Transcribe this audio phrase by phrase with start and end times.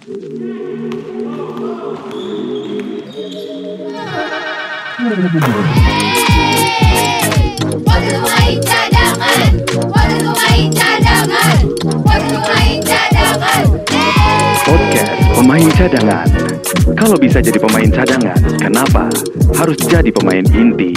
[0.00, 0.16] Waduh
[8.24, 9.52] main cadangan,
[9.92, 11.60] waduh main cadangan,
[12.00, 13.64] waduh main cadangan.
[14.64, 16.28] Podcast Pemain Cadangan.
[16.96, 19.12] Kalau bisa jadi pemain cadangan, kenapa
[19.52, 20.96] harus jadi pemain inti?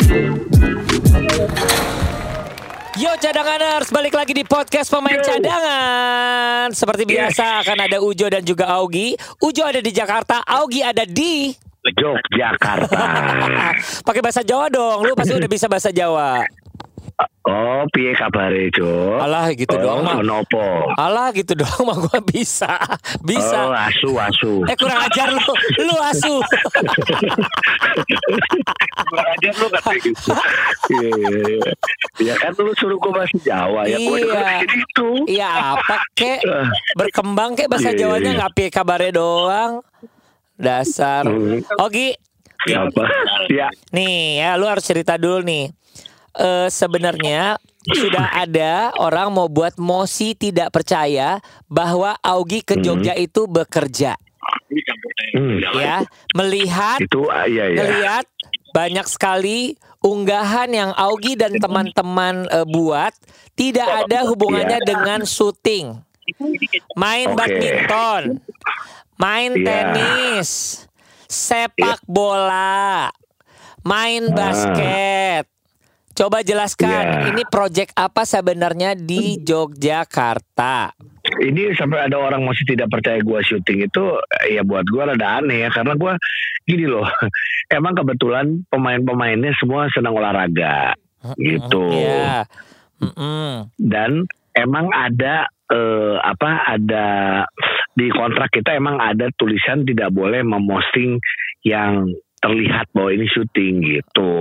[2.93, 6.69] Yo cadanganers, balik lagi di podcast pemain cadangan.
[6.69, 9.17] Seperti biasa akan ada Ujo dan juga Augie.
[9.41, 11.49] Ujo ada di Jakarta, Augie ada di
[11.83, 13.01] Yogyakarta.
[14.07, 15.09] Pakai bahasa Jawa dong.
[15.09, 16.45] Lu pasti udah bisa bahasa Jawa.
[17.43, 19.19] Oh, piye kabare, Jo?
[19.19, 20.23] Alah gitu oh, doang mah.
[20.23, 20.63] Nopo?
[20.95, 22.79] Alah gitu doang mah gua bisa.
[23.19, 23.67] Bisa.
[23.67, 24.53] Oh, asu, asu.
[24.63, 25.43] Eh kurang ajar lu.
[25.83, 26.35] Lu asu.
[29.13, 30.33] Kurang aja lu kata gitu.
[32.21, 33.97] Ya kan lu suruh gue bahasa Jawa ya.
[33.97, 34.51] Juga Iya.
[34.65, 35.07] jadi itu.
[35.29, 36.39] Iya apa kek
[36.95, 38.37] berkembang kek bahasa Iya, Jawanya iya.
[38.41, 39.81] nggak piye kabare doang.
[40.57, 41.25] Dasar.
[41.27, 41.61] Hmm.
[41.81, 42.13] Ogi,
[42.63, 43.03] Apa?
[43.51, 43.67] Ya.
[43.91, 45.67] Nih ya lu harus cerita dulu nih.
[46.33, 51.37] Eh sebenarnya sudah ada orang mau buat mosi tidak percaya
[51.69, 54.17] bahwa Augie ke Jogja itu bekerja
[55.33, 55.57] Hmm.
[55.73, 57.77] ya melihat Itu ah, iya ya.
[57.79, 58.25] melihat
[58.69, 63.13] banyak sekali unggahan yang Augie dan teman-teman eh, buat
[63.53, 64.85] tidak ada hubungannya Iya.
[64.85, 65.97] dengan syuting
[66.93, 67.37] main Oke.
[67.39, 68.23] badminton
[69.15, 69.65] main Iya.
[69.65, 70.49] tenis
[71.25, 73.09] sepak bola
[73.81, 74.33] main Ah.
[74.33, 75.45] basket
[76.13, 77.33] coba jelaskan Iya.
[77.33, 83.87] ini project apa sebenarnya di Yogyakarta Ini sampai ada orang masih tidak percaya gue syuting
[83.87, 84.03] itu
[84.51, 86.13] ya buat gue rada aneh ya karena gue
[86.67, 87.07] gini loh
[87.77, 90.93] emang kebetulan pemain-pemainnya semua senang olahraga
[91.39, 92.43] gitu ya
[92.99, 93.71] Mm-mm.
[93.79, 97.05] dan emang ada eh, apa ada
[97.95, 101.23] di kontrak kita emang ada tulisan tidak boleh memosting
[101.63, 102.11] yang
[102.43, 104.31] terlihat bahwa ini syuting gitu.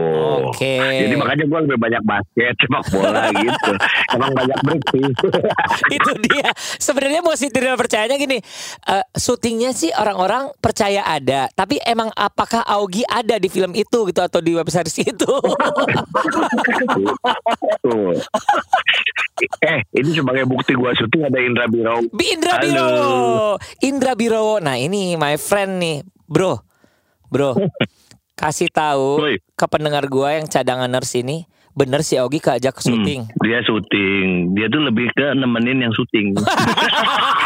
[0.50, 1.06] Oke.
[1.06, 3.72] Jadi makanya gue lebih banyak basket, sepak bola gitu.
[4.18, 5.06] Emang banyak break sih.
[5.96, 8.38] itu dia sebenarnya mau tidak percayanya gini
[8.88, 14.20] eh, syutingnya sih orang-orang percaya ada tapi emang apakah Augie ada di film itu gitu
[14.22, 15.32] atau di web series itu
[19.62, 22.02] eh, ini sebagai bukti gue syuting ada Indra Biro.
[22.12, 22.58] Bi Indra.
[22.62, 26.58] Birowo Indra Birowo nah ini my friend nih bro
[27.32, 27.56] bro
[28.42, 29.38] kasih tahu Woi.
[29.38, 33.58] ke pendengar gua yang cadangan nurse ini bener si Augie keajak ke syuting Hmm, dia
[33.64, 34.52] syuting.
[34.52, 36.36] Dia tuh lebih ke nemenin yang syuting.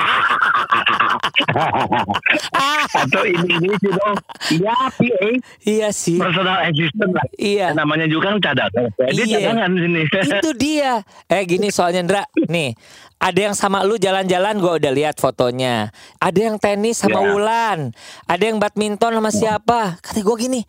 [2.88, 4.16] Atau ini ini sih dong.
[4.52, 5.30] Iya, PA.
[5.62, 7.26] iya sih Personal assistant lah.
[7.36, 8.86] iya Namanya juga kan cadangan.
[9.06, 9.36] Dia Iya.
[9.42, 10.00] cadangan sini.
[10.06, 10.92] itu dia.
[11.26, 12.72] Eh gini soalnya Ndra, nih
[13.16, 15.88] ada yang sama lu jalan-jalan gua udah lihat fotonya.
[16.18, 17.26] Ada yang tenis sama Ya.
[17.26, 17.78] Wulan.
[18.24, 19.80] Ada yang badminton sama siapa?
[19.98, 20.62] Kata gua gini,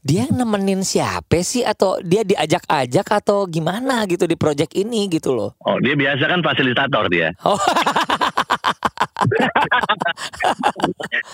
[0.00, 5.52] dia nemenin siapa sih atau dia diajak-ajak atau gimana gitu di project ini gitu loh.
[5.60, 7.36] Oh, dia biasa kan fasilitator dia.
[7.42, 7.60] Oh,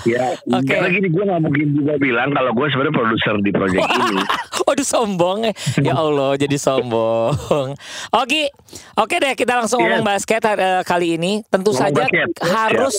[0.06, 0.66] Ya, Oke.
[0.68, 4.18] karena gini gue nggak mungkin juga bilang kalau gue sebenarnya produser di proyek ini.
[4.62, 5.52] waduh sombong ya.
[5.82, 7.74] Ya Allah jadi sombong.
[8.12, 8.50] Oke,
[8.94, 9.86] oke deh kita langsung Yes.
[9.92, 11.44] ngomong basket eh, kali ini.
[11.44, 12.28] Tentu Ngomong saja basket.
[12.42, 12.96] harus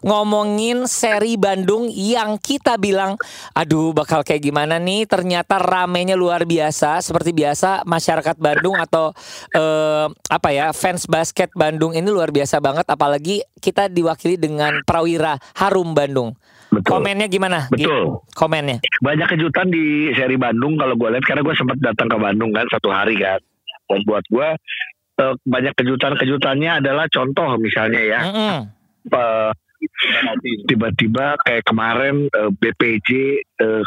[0.00, 3.14] ngomongin seri Bandung yang kita bilang,
[3.52, 5.04] aduh bakal kayak gimana nih?
[5.04, 6.98] Ternyata ramenya luar biasa.
[6.98, 9.12] Seperti biasa masyarakat Bandung atau
[9.52, 12.86] eh, apa ya fans basket Bandung ini luar biasa banget.
[12.86, 16.32] Apalagi kita diwakili dengan Prawira Harum Bandung.
[16.72, 16.90] Betul.
[16.90, 17.70] Komennya gimana?
[17.70, 17.84] Gi?
[17.86, 18.24] Betul.
[18.34, 18.82] Komennya.
[18.98, 22.66] Banyak kejutan di seri Bandung kalau gue lihat karena gue sempat datang ke Bandung kan
[22.72, 23.38] satu hari kan.
[23.86, 24.48] Membuat gue
[25.20, 28.20] eh, banyak kejutan-kejutannya adalah contoh misalnya ya.
[28.26, 28.58] Mm-mm.
[29.12, 29.52] eh,
[30.66, 33.08] tiba-tiba kayak kemarin eh, BPJ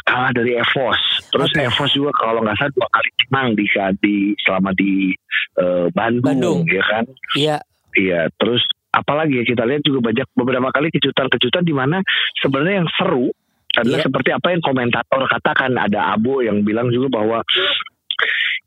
[0.08, 1.02] kalah dari Evos.
[1.34, 1.68] Terus Oke.
[1.68, 3.66] Evos juga kalau nggak salah dua kali menang di
[4.00, 5.12] di selama di
[5.60, 6.72] eh, Bandung, Bandung.
[6.72, 7.04] ya kan.
[7.36, 7.58] Iya.
[7.98, 8.62] Iya, terus
[8.98, 12.02] apalagi ya kita lihat juga banyak beberapa kali kejutan-kejutan di mana
[12.42, 13.30] sebenarnya yang seru
[13.78, 14.06] adalah Iya.
[14.10, 17.46] seperti apa yang komentator katakan ada Abo yang bilang juga bahwa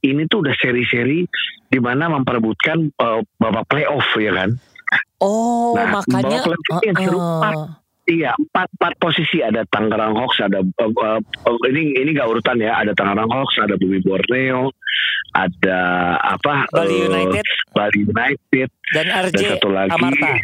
[0.00, 1.27] ini tuh udah seri-seri
[1.67, 4.50] di mana memperebutkan eh, babak playoff ya kan.
[5.21, 7.67] Oh, Nah, makanya babak playoff yang seru, uh-uh.
[8.11, 12.83] Iya, empat empat posisi ada Tangerang Hawks, ada eh, eh, ini ini gak urutan ya,
[12.83, 14.75] ada Tangerang Hawks, ada Bumi Borneo,
[15.39, 15.81] ada
[16.19, 16.67] apa?
[16.75, 20.35] Bali United Bali United, dan dan RJ satu lagi Amarta.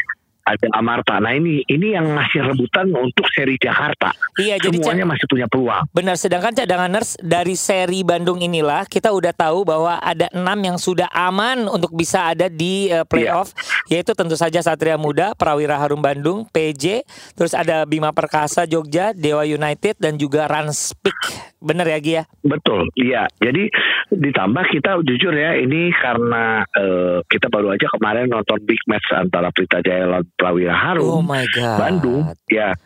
[0.46, 1.19] Ada Amarta.
[1.19, 4.14] Nah ini ini yang masih rebutan untuk seri Jakarta.
[4.38, 5.90] Iya, jadi Semuanya masih punya peluang.
[5.90, 11.10] Benar, sedangkan cadanganers dari seri Bandung inilah kita udah tahu bahwa ada enam yang sudah
[11.10, 13.50] aman untuk bisa ada di eh, playoff,
[13.90, 17.02] yaitu tentu saja Satria Muda, Prawira Harum Bandung, PJ,
[17.34, 21.16] terus ada Bima Perkasa Jogja, Dewa United dan juga Ranspik.
[21.58, 22.22] Bener ya Gia?
[22.46, 23.26] Betul, iya.
[23.43, 23.66] Jadi
[24.14, 29.50] ditambah kita jujur ya ini karena eh, kita baru aja kemarin nonton big match antara
[29.50, 31.77] Pelita Jaya lawan Prawira Oh Harum my god.
[31.81, 32.77] Bandung, ya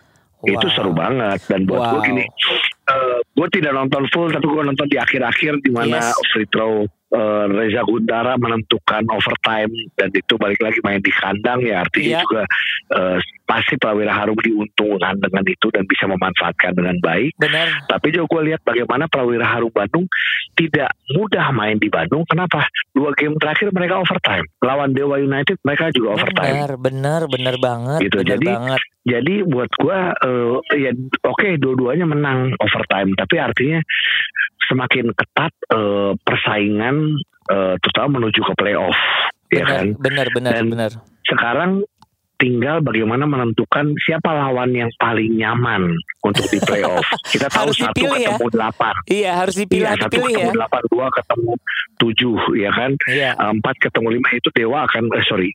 [0.41, 0.73] itu Wow.
[0.73, 1.91] seru banget dan buat Wow.
[1.93, 2.25] gue gini,
[3.37, 6.17] gue tidak nonton full tapi gue nonton di akhir-akhir di mana Yes.
[6.33, 11.83] free throw eh, Reza Gundara menentukan overtime dan itu balik lagi main di kandang ya
[11.83, 12.43] artinya juga
[12.95, 13.19] eh,
[13.51, 17.35] pasti Prawira Harum diuntungkan dengan itu dan bisa memanfaatkan dengan baik.
[17.35, 17.83] Bener.
[17.91, 20.07] Tapi juga gue lihat bagaimana Prawira Harum Bandung
[20.55, 22.23] tidak mudah main di Bandung.
[22.31, 22.71] Kenapa?
[22.95, 24.47] Dua game terakhir mereka overtime.
[24.63, 26.55] Lawan Dewa United mereka juga overtime.
[26.55, 28.01] Bener, bener, bener banget.
[28.07, 28.81] Gitu, bener jadi- banget.
[29.11, 30.91] Jadi buat gue eh, ya
[31.27, 33.11] oke dua-duanya menang overtime.
[33.19, 33.83] Tapi artinya
[34.71, 37.19] semakin ketat eh, persaingan
[37.51, 38.95] eh, terutama menuju ke playoff.
[39.51, 39.87] Ya Bener, kan?
[39.99, 40.91] bener, bener, Dan- bener.
[41.27, 41.71] Sekarang
[42.41, 45.93] tinggal bagaimana menentukan siapa lawan yang paling nyaman
[46.25, 47.05] untuk di playoff.
[47.33, 48.33] Kita tahu Harus satu ya.
[48.33, 48.95] ketemu delapan.
[49.05, 50.37] Iya, harus dipilih, Iya, satu dipilih ya.
[50.41, 51.53] ketemu delapan, dua ketemu
[52.01, 52.91] tujuh, ya kan?
[53.05, 53.31] Iya.
[53.37, 55.51] Empat ketemu lima itu Dewa akan, eh, sorry,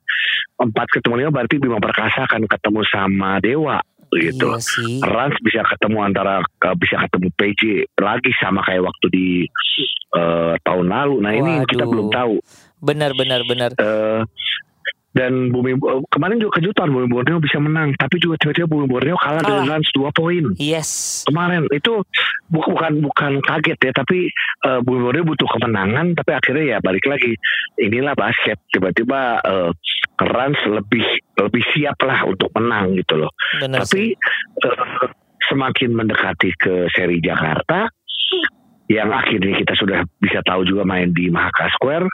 [0.61, 3.77] empat ketemu lima berarti Bima Perkasa akan ketemu sama Dewa,
[4.13, 4.47] gitu.
[4.53, 5.01] Iya sih.
[5.01, 7.61] Rans bisa ketemu antara eh, bisa ketemu PJ
[7.97, 9.27] lagi sama kayak waktu di
[10.15, 11.15] eh, tahun lalu.
[11.25, 11.91] Nah ini kita Waduh.
[11.91, 12.35] belum tahu.
[12.85, 13.71] Bener, bener, bener.
[13.75, 14.21] Eh,
[15.15, 19.15] dan Bumi eh, kemarin juga kejutan Bumi Borneo bisa menang, tapi juga tiba-tiba Bumi Borneo
[19.15, 19.63] kalah, Kalah.
[19.63, 20.51] dengan Rans dua poin.
[20.59, 21.23] Yes.
[21.23, 22.03] kemarin itu
[22.51, 24.27] bu- bukan bukan kaget ya tapi
[24.67, 27.31] uh, Bumi Borneo butuh kemenangan tapi akhirnya ya balik lagi.
[27.79, 29.71] Inilah basket tiba-tiba uh,
[30.19, 31.07] Rans lebih
[31.39, 33.31] lebih siap lah untuk menang gitu loh.
[33.63, 34.19] Bener tapi
[34.67, 35.07] uh,
[35.47, 37.87] semakin mendekati ke seri Jakarta
[38.85, 42.05] yang akhirnya kita sudah bisa tahu juga main di Mahaka Square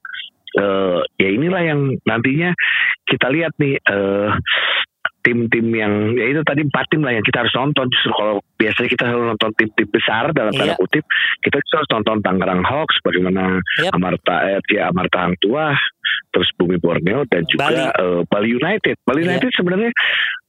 [0.57, 2.51] eh, ya inilah yang nantinya
[3.07, 4.29] kita lihat nih eh,
[5.21, 8.89] tim-tim yang ya itu tadi empat tim lah yang kita harus nonton justru kalau biasanya
[8.89, 10.81] kita selalu nonton tim-tim besar dalam tanda Iya.
[10.81, 11.05] kutip
[11.45, 13.93] kita justru harus nonton Tangerang Hawks bagaimana Yap.
[13.93, 15.77] Amarta eh, ya Amarta Hang Tua
[16.29, 17.83] terus Bumi Borneo dan juga Bali.
[17.83, 19.27] eh, Bali United Bali Iya.
[19.31, 19.91] United sebenarnya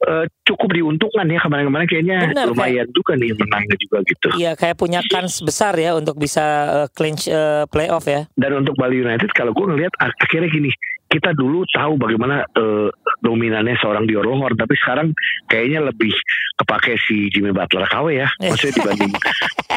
[0.03, 4.77] eh, cukup diuntungkan ya kemarin-kemarin kayaknya Benar, lumayan juga nih menangnya juga gitu Iya, kayak
[4.77, 6.45] punya kans besar ya untuk bisa
[6.77, 8.29] eh, clinch eh, playoff ya.
[8.35, 10.71] dan untuk Bali United kalau gue ngelihat ak- akhirnya gini
[11.13, 12.89] kita dulu tahu bagaimana eh,
[13.21, 15.13] dominannya seorang Dior Lohorn tapi sekarang
[15.45, 16.17] kayaknya lebih
[16.57, 19.13] kepake si Jimmy Butler KW ya maksudnya dibanding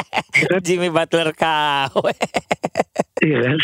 [0.66, 2.04] Jimmy Butler KW.
[3.18, 3.56] iya kan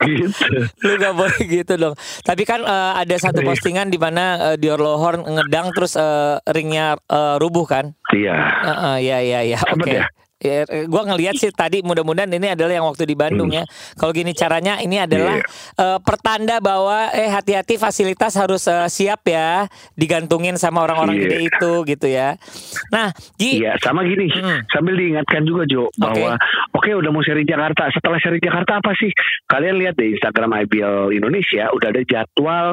[0.08, 0.46] gitu
[0.80, 1.94] Lu gak boleh gitu dong.
[2.22, 3.46] Tapi kan eh, ada satu Iya.
[3.46, 7.92] postingan di mana eh, Dior Lohorn ngedang terus eh, ringnya eh, rubuh kan?
[8.10, 9.58] iya Heeh, ya ya ya.
[9.60, 9.96] Sempet Oke.
[9.96, 10.04] ya?
[10.40, 13.60] Ya, eh, gua ngelihat sih tadi mudah-mudahan ini adalah yang waktu di Bandung Hmm.
[13.60, 13.64] ya.
[13.92, 15.44] Kalau gini caranya ini adalah Iya.
[15.76, 21.22] eh, pertanda bahwa eh hati-hati fasilitas harus eh, siap ya digantungin sama orang-orang Iya.
[21.22, 22.40] gede itu gitu ya.
[22.88, 24.32] Nah, Ji, Iya, sama gini.
[24.32, 24.64] Hmm.
[24.66, 26.40] Sambil diingatkan juga Jo bahwa
[26.72, 27.92] oke udah mau seri Jakarta.
[27.92, 29.12] Setelah seri Jakarta apa sih?
[29.44, 32.72] Kalian lihat di Instagram IBL Indonesia udah ada jadwal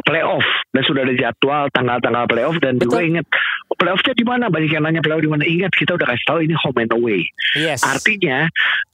[0.00, 3.08] playoff dan sudah ada jadwal tanggal-tanggal playoff dan juga Betul.
[3.10, 3.26] ingat
[3.74, 4.44] playoffnya di mana?
[4.46, 5.42] Banyak yang nanya playoff di mana?
[5.42, 7.20] Ingat kita udah kasih tahu ini home and away.
[7.54, 7.80] yes.
[7.80, 8.46] Artinya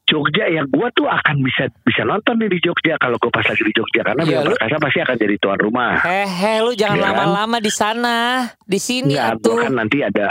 [0.05, 3.65] Jogja ya gua tuh akan bisa bisa nonton nih di Jogja kalau gue pas lagi
[3.65, 5.97] di Jogja karena Bima lu- Perkasa pasti akan jadi tuan rumah.
[5.99, 7.13] Hehe, lu jangan Iya kan?
[7.17, 8.17] lama-lama di sana.
[8.61, 9.65] Di sini Enggak, atuh.
[9.65, 10.29] kan nanti ada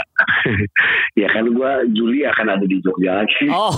[1.20, 3.50] ya kan gua Juli akan ada di Jogja lagi.
[3.50, 3.74] Oh,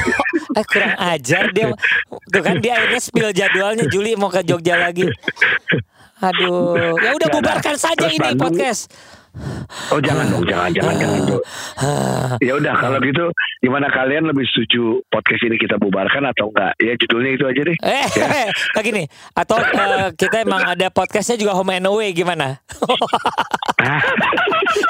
[0.52, 1.72] eh kurang ajar dia.
[2.32, 5.08] Tuh kan dia akhirnya spill jadwalnya Juli mau ke Jogja lagi.
[6.16, 8.88] Aduh, ya udah bubarkan saja Terus ini Bandung- podcast.
[9.92, 11.20] Oh jangan dong, jangan, jangan, jangan.
[11.28, 11.38] Jo.
[12.40, 13.28] Ya udah kalau gitu,
[13.60, 16.72] gimana kalian lebih setuju podcast ini kita bubarkan atau enggak?
[16.80, 17.76] Ya judulnya itu aja deh.
[17.84, 18.06] Eh,
[18.74, 19.04] kayak gini.
[19.36, 22.56] Atau eh, kita emang ada podcastnya juga home and away gimana?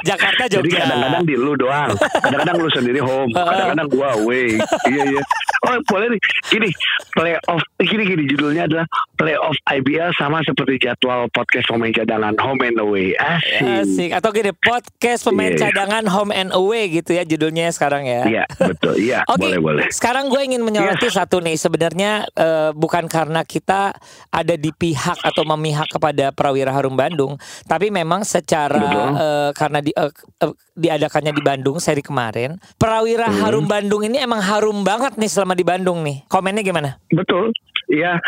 [0.07, 0.87] Jakarta Jadi Jogja.
[0.87, 1.91] kadang-kadang di lu doang,
[2.23, 4.57] kadang-kadang lu sendiri home, kadang-kadang gua away.
[4.89, 5.23] Iya iya.
[5.67, 6.21] Oh boleh nih.
[6.53, 6.69] Gini,
[7.13, 7.63] playoff.
[7.83, 8.87] Gini gini judulnya adalah
[9.19, 13.19] playoff IBL sama seperti jadwal podcast pemain cadangan home and away.
[13.19, 13.83] Asik.
[13.83, 14.11] Asik.
[14.15, 15.73] Atau gini, podcast pemain Iya.
[15.73, 18.23] cadangan home and away gitu ya judulnya sekarang ya.
[18.23, 18.95] Iya betul.
[19.01, 19.87] Iya Oke, boleh boleh.
[19.89, 21.57] sekarang gue ingin menyoroti satu nih.
[21.57, 23.97] Sebenarnya eh, bukan karena kita
[24.29, 29.09] ada di pihak atau memihak kepada Prawira Harum Bandung, tapi memang secara Betul.
[29.17, 30.13] eh, karena di, eh,
[30.45, 33.41] eh, diadakannya di Bandung seri kemarin, Prawira Hmm.
[33.41, 36.27] Harum Bandung ini emang harum banget nih selama selama di Bandung nih.
[36.27, 36.99] Komennya gimana?
[37.07, 37.55] Betul.
[37.87, 38.19] Ya,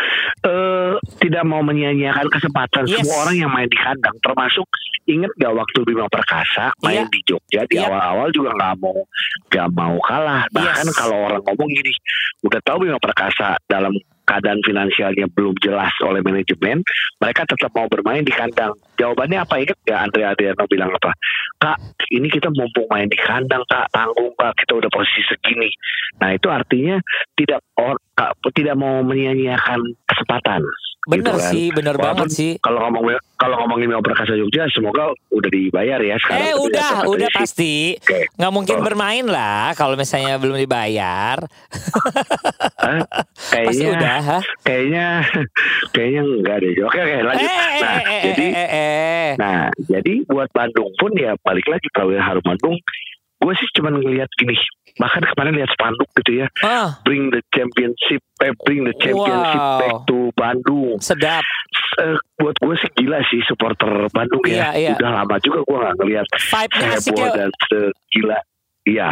[0.41, 3.03] eh, tidak mau menyia-nyiakan kesempatan Yes.
[3.03, 4.63] semua orang yang main di kandang, termasuk
[5.03, 7.11] inget gak waktu Bima Perkasa main Iya.
[7.11, 7.91] di Jogja di Iya.
[7.91, 9.03] awal-awal juga nggak mau
[9.51, 10.47] nggak mau kalah.
[10.55, 10.95] Bahkan Yes.
[10.95, 11.91] kalau orang ngomong gini,
[12.47, 13.91] udah tahu Bima Perkasa dalam
[14.23, 16.85] keadaan finansialnya belum jelas oleh manajemen,
[17.17, 18.77] mereka tetap mau bermain di kandang.
[19.01, 21.17] Jawabannya apa inget ya Andre Adriano bilang apa?
[21.57, 21.77] Kak,
[22.13, 25.73] ini kita mumpung main di kandang, Kak, tanggung Kak, kita udah posisi segini.
[26.21, 27.01] Nah itu artinya
[27.33, 30.61] tidak or, Kak, tidak mau menyia-nyiakan kesempatan.
[31.09, 31.49] Bener Gitu kan.
[31.49, 32.51] sih, bener Walaupun banget sih.
[32.59, 33.03] Kalau ngomong
[33.35, 36.43] kalau ngomongin Bima Perkasa Jogja, semoga udah dibayar ya sekarang.
[36.43, 37.35] Eh udah, udah sih.
[37.35, 37.73] pasti.
[37.97, 38.19] Oke.
[38.35, 38.83] Nggak mungkin Oh.
[38.83, 41.41] bermain lah kalau misalnya belum dibayar.
[42.77, 43.01] Hah?
[43.49, 44.19] Pasti Kayaknya, udah.
[44.21, 44.39] ha?
[44.61, 45.05] kayaknya,
[45.95, 46.71] kayaknya enggak deh.
[46.79, 47.41] Oke oke Eh, lanjut.
[47.41, 49.29] eh, Nah, eh, eh, jadi eh, eh, eh.
[49.35, 52.77] Nah, jadi buat Bandung pun ya balik lagi Prawira Harum Bandung.
[53.39, 54.51] Gue sih cuma ngelihat gini,
[54.95, 59.79] bahkan kemarin lihat spanduk gitu ya, Ah, bring the championship, eh, bring the championship Wow.
[59.79, 60.99] back to Bandung.
[60.99, 61.43] sedap.
[61.97, 64.91] Eh, buat gue sih gila sih supporter Bandung Iya, ya.
[64.91, 64.91] iya.
[64.93, 66.25] Udah lama juga gue nggak ngelihat
[66.75, 67.31] heboh ya.
[67.33, 68.37] dan segila.
[68.83, 69.11] Iya,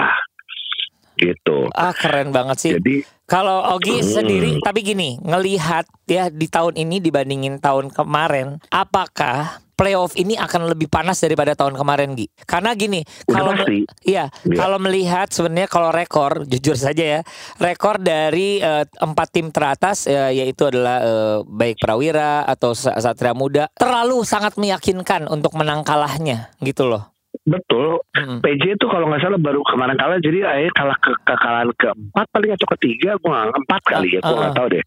[1.16, 1.58] gitu.
[1.72, 2.72] Ah keren banget sih.
[2.74, 4.08] Jadi Kalau Ogi Hmm.
[4.08, 10.74] sendiri, tapi gini, ngelihat ya di tahun ini dibandingin tahun kemarin, apakah playoff ini akan
[10.74, 12.28] lebih panas daripada tahun kemarin, Gi?
[12.44, 13.54] Karena gini, kalau
[14.02, 14.58] iya, Iya.
[14.58, 17.22] kalau melihat sebenarnya kalau rekor, jujur saja ya,
[17.62, 23.38] rekor dari eh, empat tim teratas, eh, yaitu adalah eh, baik Prawira atau Sa- Satria
[23.38, 27.14] Muda, terlalu sangat meyakinkan untuk menang kalahnya, gitu loh.
[27.48, 28.04] Betul.
[28.12, 28.44] Mm.
[28.44, 32.52] PJ itu kalau nggak salah baru kemarin kalah jadi akhirnya kalah ke kekalahan keempat paling
[32.54, 34.58] atau ketiga gue nggak empat kali ya gue nggak ah.
[34.60, 34.84] tahu deh.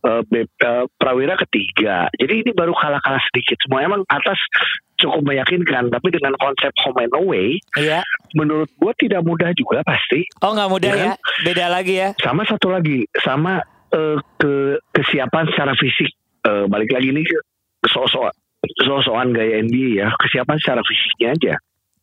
[0.00, 4.40] Eh, B- eh, Prawira ketiga jadi ini baru kalah kalah sedikit semua emang atas
[4.96, 8.00] cukup meyakinkan tapi dengan konsep home and away Iya.
[8.32, 11.12] menurut gue tidak mudah juga pasti Oh nggak mudah Iya ya,
[11.44, 12.08] beda lagi ya.
[12.16, 13.60] sama satu lagi sama
[13.92, 16.08] eh, ke kesiapan secara fisik
[16.40, 17.36] Eh, balik lagi nih ke
[17.84, 18.32] sosok
[18.88, 21.54] sosokan gaya NBA ya kesiapan secara fisiknya aja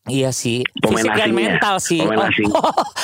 [0.08, 2.00] Iya sih, Pemain fisik dan mental sih.
[2.00, 2.50] Pemain Oh, asing.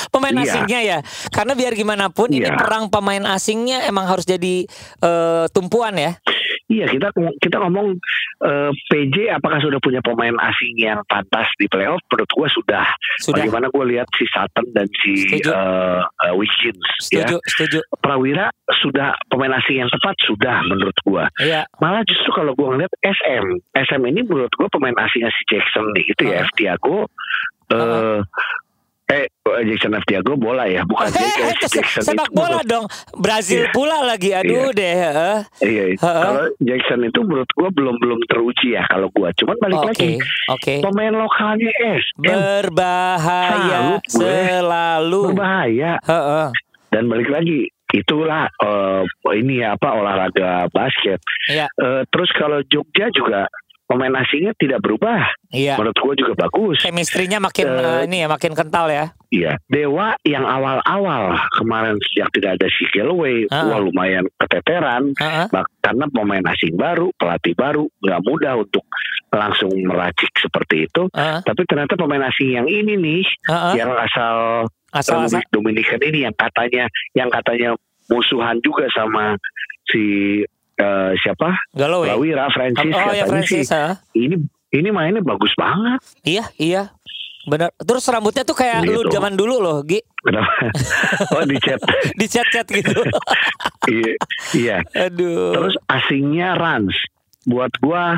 [0.08, 0.42] pemain Iya.
[0.42, 0.98] asingnya ya.
[1.28, 2.56] Karena biar gimana pun ini Iya.
[2.56, 4.64] perang pemain asingnya emang harus jadi
[5.00, 6.16] eh, tumpuan ya.
[6.64, 8.00] Iya kita kita ngomong
[8.40, 12.00] eh, PJ apakah sudah punya pemain asing yang pantas di playoff?
[12.08, 12.86] Menurut gua sudah.
[13.20, 13.44] Sudah.
[13.44, 15.52] Bagaimana gue lihat si Sutton dan si Setuju.
[15.52, 17.28] eh, eh, Wiggins ya.
[17.28, 17.78] Setuju, setuju.
[18.00, 18.48] Prawira
[18.80, 21.28] sudah pemain asing yang tepat sudah menurut gua.
[21.36, 21.68] Iya.
[21.78, 23.44] Malah justru kalau gua ngeliat SM,
[23.76, 26.48] SM ini menurut gua pemain asingnya si Jackson nih gitu ya, Uh-huh.
[26.48, 26.96] F Tiago.
[27.70, 28.20] eh
[29.06, 32.86] eh Jackson F Tiago bola ya, bukan Eh, Jackson, eh, Jackson sepak bola menurut- dong.
[33.14, 33.70] Brazil Iya.
[33.70, 34.30] pula lagi.
[34.32, 34.94] Aduh deh.
[34.94, 35.38] heeh.
[35.60, 36.22] Iya, Uh-uh.
[36.24, 39.28] kalau Jackson itu menurut gua belum belum teruji ya kalau gua.
[39.34, 40.10] Cuman balik Oke, lagi
[40.48, 40.74] oke.
[40.80, 44.00] pemain lokalnya SM Berbahaya gue.
[44.08, 45.20] selalu.
[45.30, 46.46] berbahaya Heeh.
[46.88, 49.02] dan balik lagi itulah eh,
[49.34, 51.20] ini ya apa olahraga basket.
[51.46, 53.46] Iya, Eh, terus kalau Jogja juga
[53.84, 55.20] pemain asingnya tidak berubah.
[55.48, 55.76] iya.
[55.76, 56.80] Menurut gua juga bagus.
[56.80, 59.12] Chemistry-nya makin eh, ini ya makin kental ya.
[59.28, 63.66] Iya, Dewa yang awal-awal kemarin sejak tidak ada si Galloway, Ah.
[63.66, 65.10] wah lumayan keteteran.
[65.50, 68.80] Bak- Karena pemain asing baru, pelatih baru, nggak mudah untuk
[69.28, 71.12] langsung meracik seperti itu.
[71.12, 71.44] Heeh.
[71.44, 73.72] Tapi ternyata pemain asing yang ini nih, Heeh.
[73.76, 75.42] yang asal Asal asal.
[75.50, 77.74] Dominikan ini yang katanya, yang katanya
[78.06, 79.34] musuhan juga sama
[79.84, 80.38] si
[80.76, 81.54] eh, siapa?
[81.72, 82.10] Galloway.
[82.10, 83.66] Prawira Francis Oh ya katanya Francis.
[83.66, 83.72] sih.
[83.72, 83.94] heeh.
[84.16, 84.36] Ini
[84.74, 86.00] ini mainnya bagus banget.
[86.22, 86.82] Iya, iya.
[87.44, 87.68] Bener.
[87.76, 89.12] Terus rambutnya tuh kayak lu Gitu.
[89.12, 90.00] zaman dulu loh, Gi.
[90.18, 90.48] Kenapa?
[91.36, 91.76] oh di chat.
[92.18, 93.00] Di chat-chat gitu.
[93.92, 94.12] iya.
[94.52, 94.76] iya.
[94.98, 95.52] Aduh.
[95.52, 96.96] Terus asingnya Rans.
[97.44, 98.16] Buat gua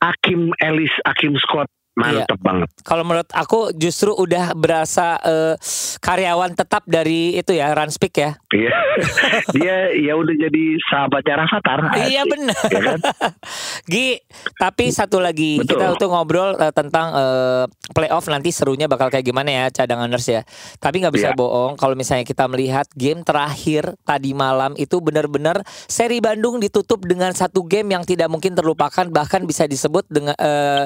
[0.00, 2.26] Akim Ellis, Akim Scott Iya.
[2.26, 2.68] mantep banget.
[2.82, 5.54] Kalau menurut aku justru udah berasa eh,
[6.02, 8.34] karyawan tetap dari itu ya, Ranspik ya.
[8.50, 8.74] Iya.
[9.54, 11.78] Dia ya udah jadi sahabatnya Rafathar.
[12.10, 12.58] Iya benar.
[12.66, 13.00] Ya kan?
[13.92, 14.18] Gi,
[14.58, 15.78] tapi satu lagi Betul.
[15.78, 20.42] kita tuh ngobrol eh, tentang eh, playoff nanti serunya bakal kayak gimana ya cadanganers ya.
[20.82, 21.38] Tapi nggak bisa Iya.
[21.38, 27.30] bohong kalau misalnya kita melihat game terakhir tadi malam itu benar-benar seri Bandung ditutup dengan
[27.32, 30.34] satu game yang tidak mungkin terlupakan bahkan bisa disebut dengan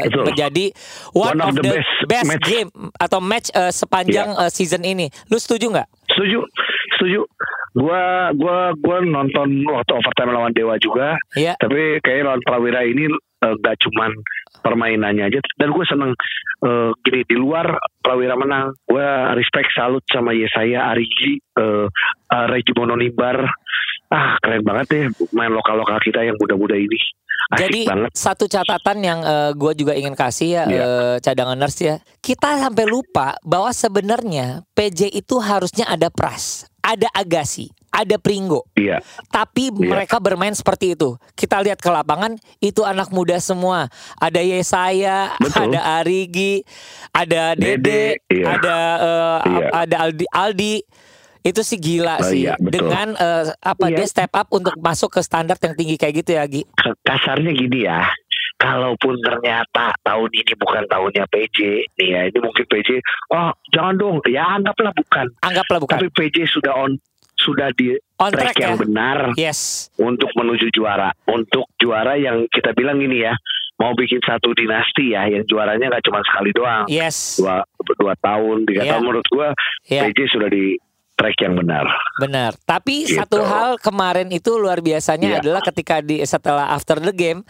[0.05, 0.25] Betul.
[0.31, 0.71] menjadi
[1.15, 2.47] one, of, the, best, match.
[2.47, 5.09] game atau match eh, sepanjang eh, season ini.
[5.33, 5.89] Lu setuju nggak?
[6.15, 6.41] Setuju,
[6.97, 7.21] setuju.
[7.79, 11.15] Gua gua gua nonton waktu overtime lawan Dewa juga.
[11.37, 11.55] Iya.
[11.61, 14.13] Tapi kayak lawan Prawira ini eh, nggak cuman
[14.61, 16.13] permainannya aja dan gue seneng
[16.67, 21.87] eh, gini di luar Prawira menang gue respect salut sama Yesaya Arigi eh
[22.33, 23.47] eh, Regi Mononimbar
[24.09, 25.03] ah keren banget deh
[25.37, 26.97] main lokal lokal kita yang muda-muda ini
[27.49, 29.19] asik Jadi banget satu catatan yang
[29.55, 30.83] gue juga ingin kasih ya Iya.
[30.83, 31.97] eh, cadangan nurse ya.
[32.19, 37.71] Kita sampai lupa bahwa sebenarnya PJ itu harusnya ada pras, ada agasi.
[37.89, 38.69] ada Pringgo.
[38.77, 39.01] Iya.
[39.33, 41.17] Tapi mereka bermain seperti itu.
[41.33, 43.89] Kita lihat ke lapangan itu anak muda semua.
[44.21, 45.73] Ada Yesaya, Betul.
[45.73, 46.63] ada Arigi,
[47.11, 48.55] ada Dede, Dede, iya.
[48.55, 49.67] ada eh, Iya.
[49.73, 50.75] ada Aldi Aldi.
[51.41, 52.43] Itu sih gila Oh, sih.
[52.43, 52.87] iya, betul.
[52.87, 53.97] Dengan eh, apa Iya.
[53.97, 56.63] dia step up untuk masuk ke standar yang tinggi kayak gitu ya, Gi.
[57.01, 58.05] kasarnya gini ya
[58.57, 61.57] kalaupun ternyata tahun ini bukan tahunnya PJ
[61.95, 62.99] nih ya ini mungkin PJ
[63.31, 65.95] oh jangan dong ya anggaplah bukan Anggaplah bukan.
[65.95, 66.99] tapi PJ sudah on
[67.39, 68.83] sudah di On track, track yang ya.
[68.83, 69.89] benar Yes.
[69.95, 73.35] untuk menuju juara untuk juara yang kita bilang ini ya
[73.79, 77.39] mau bikin satu dinasti ya yang juaranya nggak cuma sekali doang Yes.
[77.39, 77.63] dua
[77.95, 78.91] dua tahun tiga Iya.
[78.91, 79.49] tahun menurut gua
[79.87, 80.03] Iya.
[80.05, 80.75] PJ sudah di
[81.19, 81.83] track yang benar
[82.19, 82.55] Benar.
[82.61, 83.15] Tapi Gitu.
[83.15, 85.41] satu hal kemarin itu luar biasanya Iya.
[85.41, 87.43] adalah ketika di setelah after the game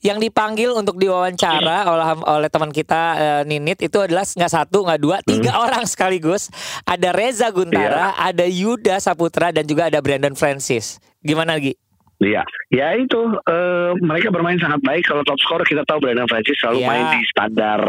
[0.00, 5.00] yang dipanggil untuk diwawancara oleh oleh teman kita eh, Ninit itu adalah nggak satu nggak
[5.00, 6.50] dua tiga orang sekaligus.
[6.82, 10.98] Ada Reza Guntara, ada Yuda Saputra dan juga ada Brandon Francis.
[11.18, 11.74] Gimana Gi?
[12.16, 15.04] Iya, ya itu eh, mereka bermain sangat baik.
[15.04, 16.88] Kalau top scorer kita tahu Brandon Francis selalu Iya.
[16.88, 17.80] main di standar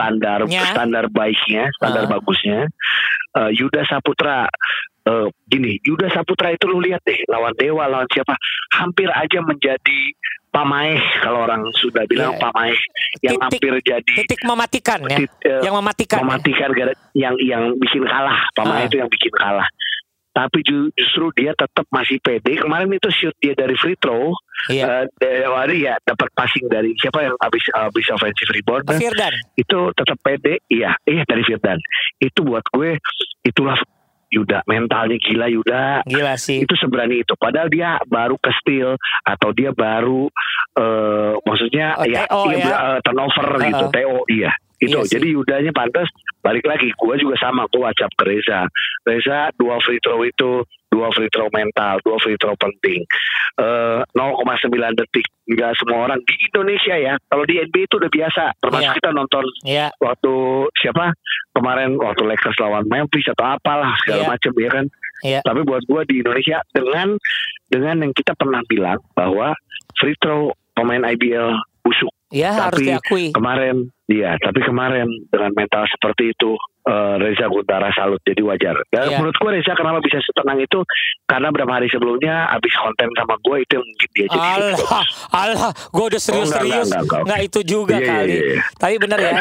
[0.00, 0.64] standar Nya.
[0.72, 2.10] standar baiknya, standar Ah.
[2.10, 2.58] bagusnya.
[3.30, 4.48] Eh, Yuda Saputra,
[5.04, 8.32] eh, gini, Yuda Saputra itu lu lihat deh lawan Dewa, lawan siapa,
[8.72, 10.00] hampir aja menjadi
[10.50, 12.42] pamaeh kalau orang sudah bilang Iya.
[12.42, 12.74] pamaeh
[13.22, 15.18] yang Titik- hampir jadi Titik mematikan ya.
[15.22, 16.18] tit- eh, Yang mematikan.
[16.18, 16.24] ya?
[16.26, 18.50] mematikan gara- yang yang bikin kalah Ah.
[18.58, 19.68] pemain itu yang bikin kalah
[20.30, 24.30] tapi ju- justru dia tetap masih pede kemarin itu shoot dia dari free throw
[24.66, 24.84] Iya.
[24.84, 29.32] eh, Dewa ya dapat passing dari siapa yang habis habis offensive rebound Firdan.
[29.54, 31.80] itu tetap pede iya iya dari Firdan
[32.16, 33.00] itu buat gue
[33.42, 33.80] itulah
[34.30, 36.62] Yuda mentalnya gila Yuda Gila sih.
[36.62, 38.94] itu seberani itu padahal dia baru ke steal
[39.24, 40.30] atau dia baru
[40.72, 42.76] eh maksudnya Oh, ya, TO iya, ya?
[42.94, 43.64] eh, turnover Uh-uh.
[43.64, 45.12] gitu TO iya itu Iya sih.
[45.14, 46.08] jadi Yudanya pantas
[46.40, 48.64] balik lagi gua juga sama gua wacap ke Reza
[49.04, 53.04] Reza dua free throw itu dua free throw mental dua free throw penting
[53.60, 58.42] Eh 0,9 detik nggak semua orang di Indonesia ya kalau di NBA itu udah biasa
[58.56, 58.96] termasuk Iya.
[58.96, 59.86] kita nonton Iya.
[59.98, 60.32] waktu
[60.76, 61.12] siapa
[61.52, 64.30] kemarin waktu Lakers lawan Memphis atau apalah segala Iya.
[64.32, 64.84] macam ya kan
[65.20, 65.40] Iya.
[65.44, 67.20] tapi buat gua di Indonesia dengan
[67.68, 69.52] dengan yang kita pernah bilang bahwa
[69.94, 73.26] free throw pemain IBL busuk Ya harus Tapi diakui.
[73.30, 79.06] kemarin iya tapi kemarin dengan mental seperti itu eh, Reza Guntara salut jadi wajar dan
[79.08, 79.18] Iya.
[79.18, 80.78] menurut gua Reza kenapa bisa setenang itu
[81.24, 85.02] karena beberapa hari sebelumnya habis konten sama gua itu yang mungkin dia jadi Allah,
[85.32, 86.86] Allah, gue udah serius-serius.
[86.86, 88.30] enggak, enggak, Nggak itu juga Iya, iya, kali.
[88.30, 88.60] iya, iya.
[88.76, 89.32] Tapi bener ya,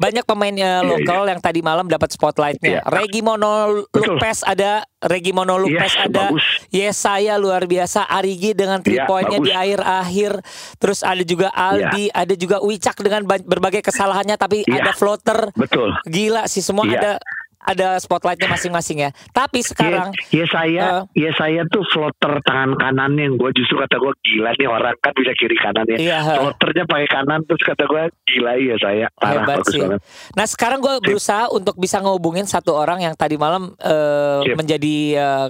[0.00, 2.80] banyak pemain eh, lokal yang tadi malam dapat spotlightnya.
[2.80, 2.88] Iya.
[2.88, 3.84] Regi Mono.
[3.92, 6.32] Lupes ada, Regi Mono Lupes Iya, ada.
[6.32, 6.44] bagus.
[6.70, 9.60] Yesaya luar biasa, Arigi dengan three pointnya di bagus.
[9.60, 10.32] akhir-akhir.
[10.80, 15.52] Terus ada juga Aldi, ada juga Wicak dengan ba- berbagai kesalahannya, tapi ada floater.
[15.52, 17.20] betul Gila sih semua ada
[17.60, 19.10] ada spotlightnya masing-masing ya.
[19.30, 21.04] Tapi sekarang ya, ya saya Eh.
[21.18, 25.12] ya saya tuh floater tangan kanannya yang gue justru kata gue gila nih orang kan
[25.12, 26.34] bisa kiri kanannya Iya, he.
[26.36, 29.76] floaternya pakai kanan terus kata gue gila ya saya parah Hebat sih.
[29.78, 30.00] banget
[30.32, 34.56] Nah sekarang gue berusaha untuk bisa ngehubungin satu orang yang tadi malam eh, Sip.
[34.56, 35.46] menjadi eh,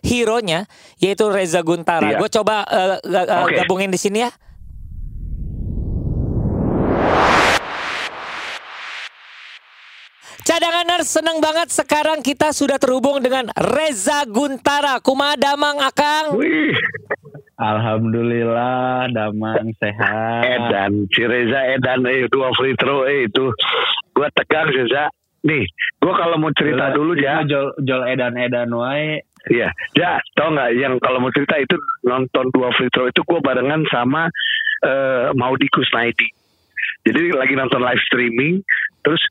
[0.00, 0.62] hero-nya
[0.96, 2.06] yaitu Reza Guntara.
[2.08, 2.18] Iya.
[2.18, 3.02] Gue coba eh,
[3.42, 3.58] Oke.
[3.58, 4.30] gabungin di sini ya.
[10.68, 15.00] Cadanganers seneng banget sekarang kita sudah terhubung dengan Reza Guntara.
[15.00, 16.36] Kumaha damang Akang?
[16.36, 16.76] wih
[17.56, 20.44] Alhamdulillah Damang sehat.
[20.44, 23.48] Edan si Reza Edan eh, dua free throw eh, itu
[24.12, 25.08] gue tegang Reza
[25.40, 25.64] nih
[26.04, 29.24] gue kalau mau cerita dulu ya Jol, jol edan edan wae.
[29.48, 33.40] Iya, ya tau nggak yang kalau mau cerita itu nonton dua free throw itu gue
[33.40, 34.28] barengan sama
[34.84, 36.28] eh Maudi Kusnaidi.
[37.08, 38.60] Jadi lagi nonton live streaming,
[39.00, 39.24] terus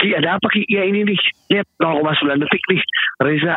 [0.00, 0.64] Ki ada apa Ki?
[0.64, 1.20] Ya ini nih,
[1.52, 2.82] lihat 0,9 detik nih
[3.20, 3.56] Reza.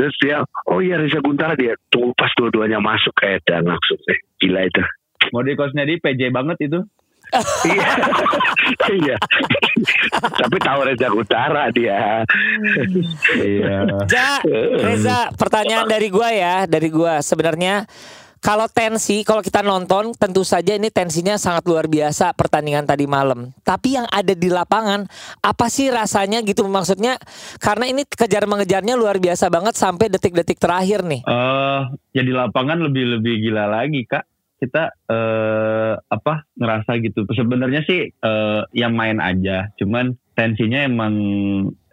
[0.00, 0.40] Terus dia,
[0.72, 4.80] oh iya Reza Guntara dia tunggu pas dua-duanya masuk kayak dan langsung eh, gila itu.
[5.36, 6.80] Mau di kosnya di PJ banget itu.
[7.68, 7.90] Iya,
[9.04, 9.16] iya.
[10.18, 12.24] Tapi tahu Reza Guntara dia.
[13.36, 13.76] Iya.
[14.08, 14.30] Ja,
[14.80, 17.84] Reza, pertanyaan dari gua ya, dari gua sebenarnya
[18.40, 23.52] kalau tensi, kalau kita nonton tentu saja ini tensinya sangat luar biasa pertandingan tadi malam.
[23.60, 25.04] Tapi yang ada di lapangan,
[25.44, 27.20] apa sih rasanya gitu maksudnya?
[27.60, 31.20] Karena ini kejar mengejarnya luar biasa banget sampai detik-detik terakhir nih.
[31.20, 31.82] Eh,
[32.16, 34.24] ya di lapangan lebih lebih gila lagi kak.
[34.60, 37.28] Kita eh apa ngerasa gitu.
[37.28, 39.68] Sebenarnya sih eh yang main aja.
[39.76, 41.12] Cuman tensinya emang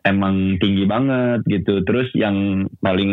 [0.08, 1.84] emang tinggi banget gitu.
[1.84, 3.12] Terus yang paling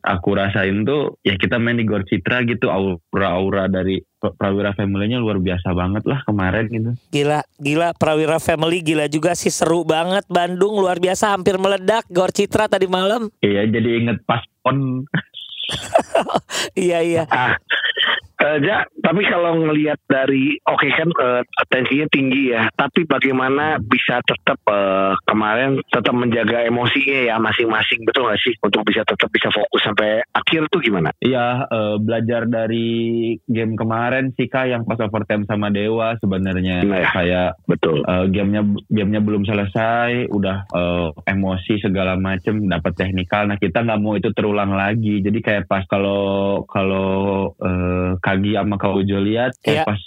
[0.00, 5.42] aku rasain tuh ya kita main di Gor Citra gitu aura-aura dari Prawira Family-nya luar
[5.42, 6.90] biasa banget lah kemarin gitu.
[7.12, 12.32] Gila, gila Prawira Family gila juga sih seru banget Bandung luar biasa hampir meledak Gor
[12.32, 13.28] Citra tadi malam.
[13.44, 15.04] Iya jadi inget pas pon
[16.78, 17.24] Iya iya.
[17.28, 17.56] Ah,
[18.42, 24.18] eh, Ja, tapi kalau ngelihat dari oke kan eh, tensinya tinggi ya, tapi bagaimana bisa
[24.22, 29.48] tetap eh, kemarin tetap menjaga emosinya ya masing-masing betul nggak sih untuk bisa tetap bisa
[29.48, 31.10] fokus sampai akhir tuh gimana?
[31.18, 32.90] Iya, eh, belajar dari
[33.46, 37.10] game kemarin sih kak yang pas overtime sama Dewa sebenarnya Nah, ya.
[37.12, 38.02] kayak Betul.
[38.02, 43.46] eh, gamenya gamenya belum selesai, udah eh, emosi segala macem, dapat teknikal.
[43.46, 45.20] Nah kita nggak mau itu terulang lagi.
[45.20, 49.84] Jadi kayak pas kalau kalau eh, Kagi sama Kak Ujo lihat, Iya.
[49.84, 50.00] kayak pas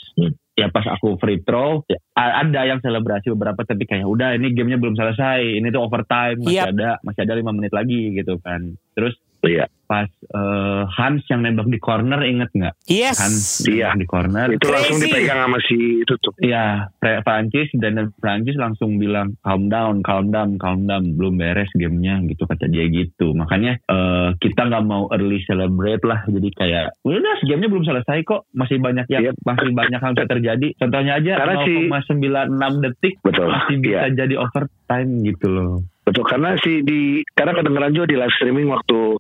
[0.56, 4.50] ya pas aku free throw ya, a- ada yang selebrasi beberapa tapi kayak udah ini
[4.50, 6.72] gamenya belum selesai ini tuh overtime masih Yap.
[6.72, 8.64] ada masih ada lima menit lagi gitu kan
[8.96, 9.68] terus Iya.
[9.86, 13.18] Pas eh, Hans yang nembak di corner inget nggak Yes.
[13.18, 13.94] Hans Iya.
[13.94, 15.10] di corner Itu langsung Crazy.
[15.12, 16.34] dipegang sama si itu tuh.
[16.38, 22.22] Iya, Prancis dan Prancis langsung bilang calm down, calm down, calm down, belum beres gamenya
[22.26, 23.32] gitu kata dia gitu.
[23.32, 28.50] Makanya eh, kita nggak mau early celebrate lah, jadi kayak udah gamenya belum selesai kok,
[28.52, 29.36] masih banyak yang Yep.
[29.42, 30.68] masih banyak yang bisa terjadi.
[30.76, 33.48] Contohnya aja Karena si- 0,96 detik Betul.
[33.48, 34.16] masih bisa Iya.
[34.16, 35.74] jadi overtime gitu loh.
[36.02, 37.00] Betul karena si di
[37.34, 39.18] karena kedengeran juga di live streaming waktu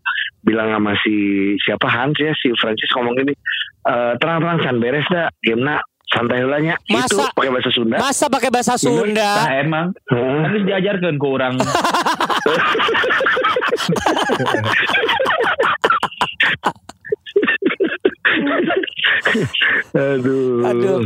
[0.55, 1.15] bilang sama si
[1.59, 3.35] siapa Hans ya si Francis ngomong gini
[3.83, 5.67] "Eh, terang-terang san beres dah game
[6.07, 9.31] santai ulanya itu Masa- pakai bahasa Sunda Masa pakai bahasa Nah Sunda?
[9.51, 10.39] emang Heeh.
[10.47, 11.55] harus diajarkan ke orang.
[19.95, 20.99] aduh Aduh.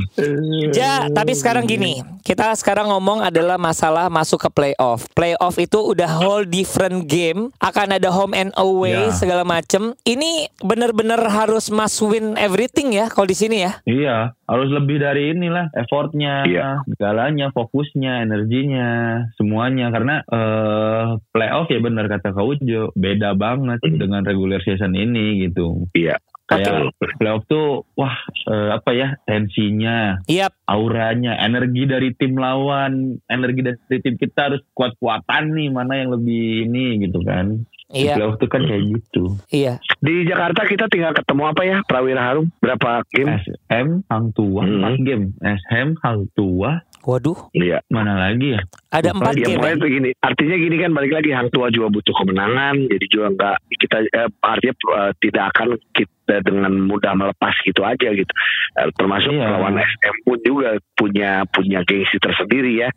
[0.72, 5.06] Ja, tapi sekarang gini, kita sekarang ngomong adalah masalah masuk ke playoff.
[5.12, 9.12] Playoff itu udah whole different game, akan ada home and away Ya.
[9.12, 9.94] segala macem.
[10.02, 13.72] Ini bener-bener harus must win everything ya kalau di sini ya.
[13.84, 16.70] Iya, harus lebih dari inilah effortnya, Iya.
[16.88, 18.88] segalanya, fokusnya, energinya,
[19.36, 19.92] semuanya.
[19.92, 25.86] Karena eh playoff ya benar kata Kak Ujo, beda banget dengan regular season ini gitu.
[25.92, 26.16] iya
[26.50, 28.18] Kayak playoff tuh, wah
[28.50, 34.62] eh, apa ya tensinya, Yap, auranya, energi dari tim lawan, energi dari tim kita harus
[34.74, 37.70] kuat-kuatan nih, mana yang lebih ini gitu kan.
[37.90, 39.34] Di iya, playoff tuh kan kayak gitu.
[39.50, 39.82] iya.
[40.00, 44.94] di Jakarta kita tinggal ketemu apa ya Prawira Harum berapa game SM Hang Tua, Hmm.
[44.94, 45.26] 4 game.
[45.42, 48.62] SM Hang Tua, Waduh, iya mana lagi ya?
[48.94, 49.58] ada empat Ya game.
[49.58, 49.82] pokoknya ya?
[49.82, 53.98] begini, artinya gini kan balik lagi Hang Tua juga butuh kemenangan, jadi juga nggak kita
[54.06, 55.68] eh, artinya eh, tidak akan
[55.98, 58.30] kita dengan mudah melepas gitu aja gitu.
[58.78, 59.50] Eh, termasuk Iya.
[59.50, 62.90] lawan SM pun juga punya punya gengsi tersendiri ya,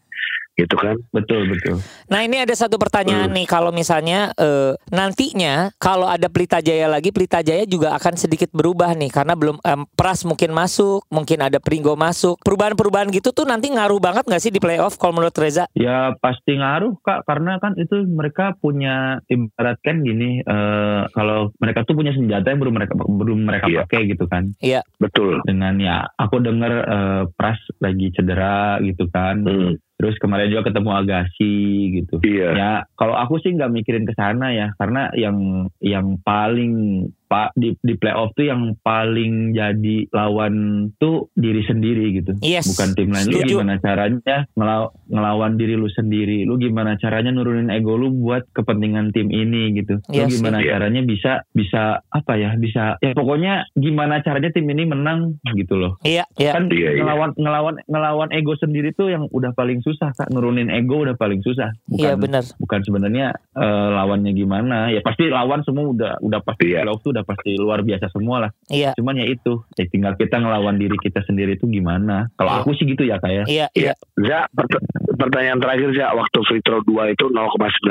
[0.54, 0.96] gitu kan.
[1.10, 1.80] Betul, betul.
[2.06, 3.34] Nah ini ada satu pertanyaan Hmm.
[3.34, 8.50] nih kalau misalnya eh, nantinya kalau ada Pelita Jaya lagi Pelita Jaya juga akan sedikit
[8.50, 13.44] berubah nih karena belum em, Pras mungkin masuk mungkin ada Pringgo masuk perubahan-perubahan gitu tuh
[13.44, 15.64] nanti ngaruh banget nggak sih di playoff kalau menurut Reza?
[15.72, 21.94] Ya pasti ngaruh kak karena kan itu mereka punya ibaratkan gini eh, kalau mereka tuh
[21.94, 23.84] punya senjata yang belum mereka belum mereka Iya.
[23.84, 25.40] pakai gitu kan Iya Betul.
[25.42, 30.90] dengan ya aku dengar eh, Pras lagi cedera gitu kan Hmm, terus kemarin juga ketemu
[30.90, 31.54] Agassi
[32.02, 32.48] gitu iya.
[32.50, 37.72] ya kalau aku sih nggak mikirin ke sana ya karena yang yang paling pak di
[37.80, 40.54] di playoff tuh yang paling jadi lawan
[40.94, 42.36] tuh diri sendiri gitu.
[42.38, 42.68] Yes.
[42.68, 43.24] bukan tim lain.
[43.26, 46.44] Lu gimana caranya ngelaw- ngelawan diri lu sendiri?
[46.44, 49.96] Lu gimana caranya nurunin ego lu buat kepentingan tim ini gitu?
[50.06, 50.36] Iya lu sih.
[50.36, 50.68] gimana Iya.
[50.70, 52.52] caranya bisa bisa apa ya?
[52.54, 55.96] Bisa ya pokoknya gimana caranya tim ini menang gitu loh.
[56.02, 56.52] Iya iya.
[56.52, 57.00] Kan Iya, iya.
[57.00, 60.28] ngelawan ngelawan ngelawan ego sendiri tuh yang udah paling susah kak.
[60.28, 61.72] Nurunin ego udah paling susah.
[61.88, 62.44] Iya bukan benar.
[62.58, 64.88] bukan sebenarnya eh, lawannya gimana.
[64.88, 66.82] Ya pasti lawan semua udah udah pasti Iya.
[66.82, 68.50] playoff tuh udah pasti luar biasa semua lah.
[68.66, 68.92] Iya.
[68.94, 72.28] Cuman ya itu ya tinggal kita ngelawan diri kita sendiri tuh gimana?
[72.34, 72.60] Kalau Iya.
[72.60, 73.92] aku sih gitu ya kayak iya iya.
[74.14, 77.48] Za, pert- pertanyaan terakhir Za, waktu free throw 2 itu 0,9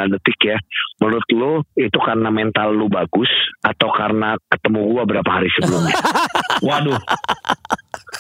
[0.10, 0.58] detik ya.
[0.98, 5.96] Menurut lu itu karena mental lu bagus atau karena ketemu gua berapa hari sebelumnya?
[6.68, 7.00] waduh.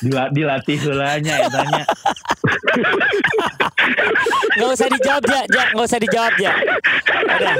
[0.01, 1.83] Dila, dilatih hulanya ya tanya.
[4.51, 6.53] Nggak usah dijawab ya ja nggak usah dijawab ya
[7.21, 7.55] udah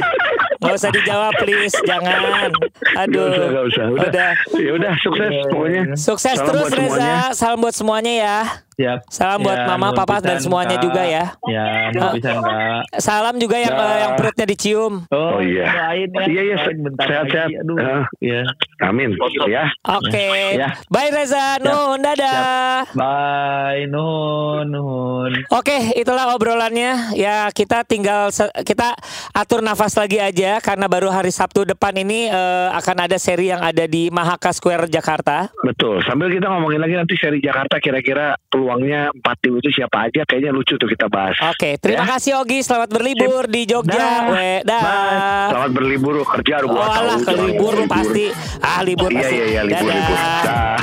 [0.61, 1.73] nggak usah dijawab please.
[1.83, 2.53] Jangan.
[3.01, 3.33] Aduh.
[3.33, 3.85] Gak usah, gak usah.
[3.89, 4.29] Udah, udah.
[4.61, 4.93] Ya udah.
[5.01, 5.81] Sukses pokoknya.
[5.97, 6.75] sukses Salam terus Reza.
[6.77, 7.15] semuanya.
[7.33, 8.37] salam buat semuanya ya
[8.81, 10.83] siap salam buat Ya, mama nuhun papa dan semuanya Kak.
[10.83, 15.39] juga ya ya nuhun pisan, kak salam juga yang eh, yang perutnya dicium oh, Oh,
[15.39, 15.65] iya.
[15.69, 16.55] doain ya Iya, iya,
[16.97, 17.49] sehat-sehat.
[17.61, 18.03] aduh Ah.
[18.19, 18.41] ya
[18.81, 19.13] Amin.
[19.45, 19.69] Ya.
[19.85, 20.73] oke Ya.
[20.87, 27.11] bye Reza nun dadah bye nuhun nuhun Oke, itulah obrolannya.
[27.13, 28.31] Ya, kita tinggal
[28.63, 28.95] kita
[29.31, 33.59] atur nafas lagi aja karena baru hari Sabtu depan ini eh, akan ada seri yang
[33.59, 35.51] ada di Mahaka Square Jakarta.
[35.61, 35.99] Betul.
[36.01, 40.23] Sambil kita ngomongin lagi nanti seri Jakarta kira-kira peluang peluangnya empat tim itu siapa aja
[40.23, 41.35] kayaknya lucu tuh kita bahas.
[41.45, 42.15] Oke, terima Ya.
[42.15, 42.63] kasih Ogi.
[42.63, 43.91] Selamat berlibur di Jogja.
[43.91, 44.31] Dah.
[44.31, 44.79] We, dah.
[44.81, 46.95] Mas, selamat berlibur lu kerja lu Oh gua tahu.
[46.97, 48.25] alah, ke jangan libur lu pasti.
[48.61, 49.35] Ah, libur Iya pasti.
[49.35, 50.17] iya iya libur libur.
[50.41, 50.77] Dah.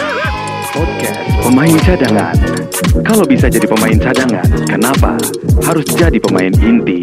[0.69, 2.37] Podcast Pemain Cadangan.
[3.01, 5.11] Kalau bisa jadi pemain cadangan, kenapa
[5.65, 7.01] harus jadi pemain inti?